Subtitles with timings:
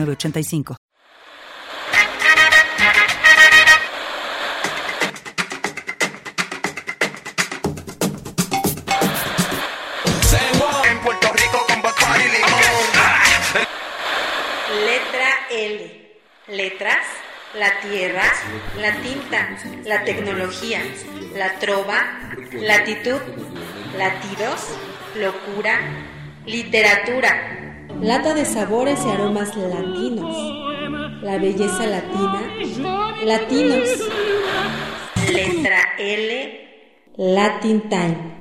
[0.00, 0.76] 8985.
[10.90, 12.60] En Puerto Rico con Bacardi y limón.
[14.86, 16.12] Letra L.
[16.48, 17.06] Letras,
[17.58, 18.24] la tierra,
[18.78, 20.82] la tinta, la tecnología,
[21.34, 23.20] la trova, latitud,
[23.96, 24.68] latidos,
[25.16, 25.80] locura,
[26.46, 27.71] literatura,
[28.02, 30.36] Lata de sabores y aromas latinos.
[31.22, 32.42] La belleza latina.
[33.24, 33.88] Latinos.
[35.32, 38.38] letra L, Latin Time.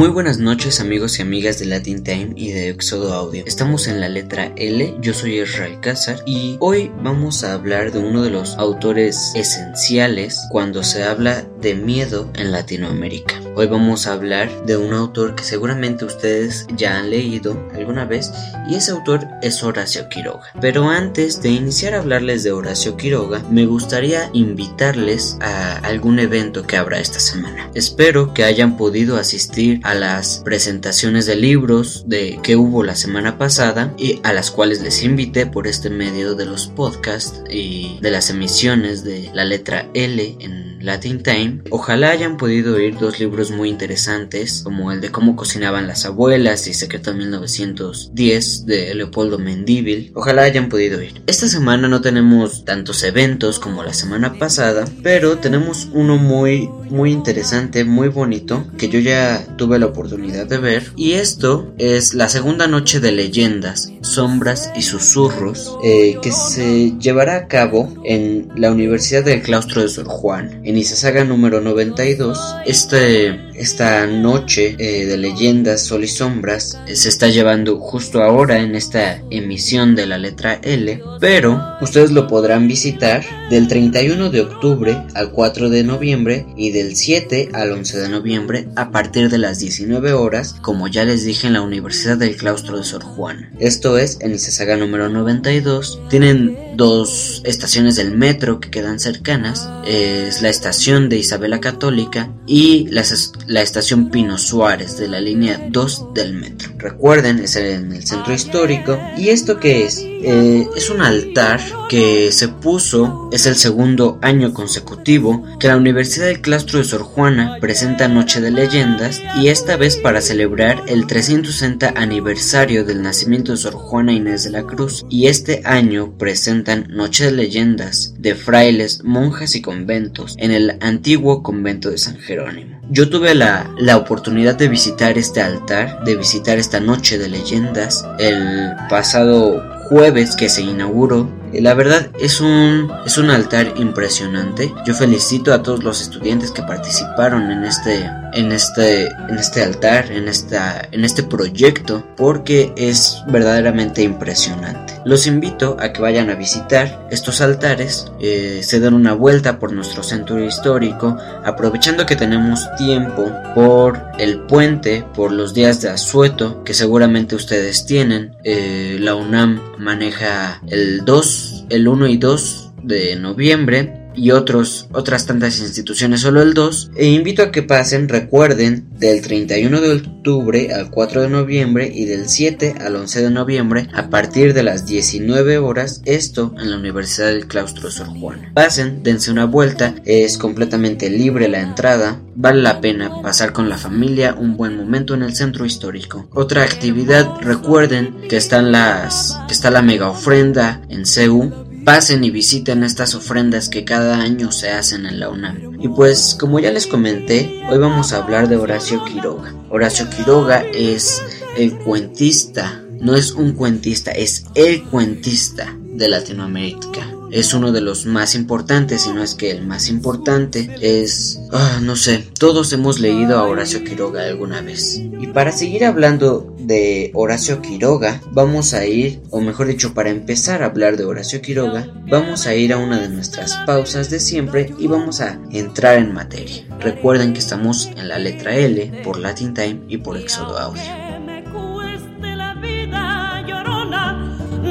[0.00, 3.44] Muy buenas noches amigos y amigas de Latin Time y de Éxodo Audio.
[3.46, 7.98] Estamos en la letra L, yo soy Israel Cázar y hoy vamos a hablar de
[7.98, 13.34] uno de los autores esenciales cuando se habla de miedo en Latinoamérica.
[13.56, 18.30] Hoy vamos a hablar de un autor que seguramente ustedes ya han leído alguna vez
[18.68, 20.52] y ese autor es Horacio Quiroga.
[20.60, 26.62] Pero antes de iniciar a hablarles de Horacio Quiroga, me gustaría invitarles a algún evento
[26.62, 27.68] que habrá esta semana.
[27.74, 33.36] Espero que hayan podido asistir a las presentaciones de libros de que hubo la semana
[33.36, 38.10] pasada y a las cuales les invité por este medio de los podcasts y de
[38.12, 41.62] las emisiones de la letra L en Latin Time.
[41.70, 46.66] Ojalá hayan podido oír dos libros muy interesantes como el de cómo cocinaban las abuelas
[46.66, 50.12] y Secreto 1910 de Leopoldo Mendívil.
[50.14, 51.22] Ojalá hayan podido oír.
[51.26, 57.12] Esta semana no tenemos tantos eventos como la semana pasada, pero tenemos uno muy muy
[57.12, 62.28] interesante, muy bonito que yo ya tuve la oportunidad de ver y esto es la
[62.28, 68.70] segunda noche de leyendas, sombras y susurros eh, que se llevará a cabo en la
[68.70, 72.56] Universidad del Claustro de Sor Juan en Izazaga número 92.
[72.66, 78.58] Este, esta noche eh, de leyendas, sol y sombras eh, se está llevando justo ahora
[78.58, 84.40] en esta emisión de la letra L, pero ustedes lo podrán visitar del 31 de
[84.40, 89.38] octubre al 4 de noviembre y del 7 al 11 de noviembre a partir de
[89.38, 93.50] las 19 horas, como ya les dije en la Universidad del Claustro de Sor Juan.
[93.58, 96.00] Esto es en Izazaga número 92.
[96.08, 99.68] Tienen dos estaciones del metro que quedan cercanas.
[99.86, 103.04] Es la estación de Isabela Católica y la,
[103.46, 106.70] la estación Pino Suárez de la línea 2 del metro.
[106.78, 108.98] Recuerden, es en el centro histórico.
[109.16, 110.04] ¿Y esto qué es?
[110.22, 116.26] Eh, es un altar que se puso, es el segundo año consecutivo que la Universidad
[116.26, 121.06] del Claustro de Sor Juana presenta Noche de Leyendas y esta vez para celebrar el
[121.06, 126.86] 360 aniversario del nacimiento de Sor Juana Inés de la Cruz y este año presentan
[126.90, 132.80] Noche de Leyendas de frailes, monjas y conventos en el antiguo convento de San Jerónimo.
[132.90, 138.04] Yo tuve la, la oportunidad de visitar este altar, de visitar esta Noche de Leyendas
[138.18, 141.28] el pasado jueves que se inauguró.
[141.52, 144.72] La verdad es un, es un altar impresionante.
[144.86, 150.10] Yo felicito a todos los estudiantes que participaron en este, en este, en este altar,
[150.10, 154.94] en, esta, en este proyecto, porque es verdaderamente impresionante.
[155.04, 159.72] Los invito a que vayan a visitar estos altares, eh, se den una vuelta por
[159.72, 166.62] nuestro centro histórico, aprovechando que tenemos tiempo por el puente, por los días de asueto
[166.64, 168.36] que seguramente ustedes tienen.
[168.44, 175.26] Eh, la UNAM maneja el 2, el 1 y 2 de noviembre y otros, otras
[175.26, 180.74] tantas instituciones solo el 2 e invito a que pasen, recuerden, del 31 de octubre
[180.74, 184.86] al 4 de noviembre y del 7 al 11 de noviembre a partir de las
[184.86, 188.52] 19 horas, esto en la Universidad del Claustro Sor Juana.
[188.54, 193.78] Pasen, dense una vuelta, es completamente libre la entrada, vale la pena pasar con la
[193.78, 196.28] familia un buen momento en el centro histórico.
[196.32, 202.30] Otra actividad, recuerden que están las que está la mega ofrenda en CEU Pasen y
[202.30, 205.76] visiten estas ofrendas que cada año se hacen en la UNAM.
[205.82, 209.52] Y pues, como ya les comenté, hoy vamos a hablar de Horacio Quiroga.
[209.70, 211.20] Horacio Quiroga es
[211.56, 217.19] el cuentista, no es un cuentista, es el cuentista de Latinoamérica.
[217.30, 221.40] Es uno de los más importantes, si no es que el más importante, es...
[221.52, 224.96] Ah, no sé, todos hemos leído a Horacio Quiroga alguna vez.
[224.98, 230.62] Y para seguir hablando de Horacio Quiroga, vamos a ir, o mejor dicho, para empezar
[230.62, 234.74] a hablar de Horacio Quiroga, vamos a ir a una de nuestras pausas de siempre
[234.78, 236.64] y vamos a entrar en materia.
[236.80, 240.82] Recuerden que estamos en la letra L por Latin Time y por Éxodo Audio.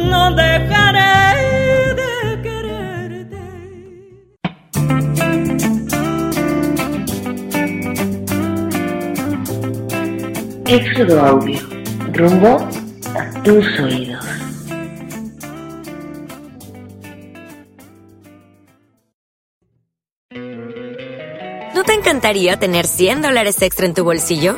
[0.10, 1.29] no dejaré
[10.72, 11.60] Éxodo Audio,
[12.14, 12.60] rumbo
[13.18, 14.24] a tus oídos.
[21.74, 24.58] ¿No te encantaría tener 100 dólares extra en tu bolsillo?